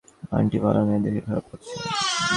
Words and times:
Aunty 0.31 0.57
ভালো 0.63 0.81
নেই 0.87 0.99
দেখে 1.05 1.21
খারাপ 1.27 1.45
লাগছে। 1.51 1.75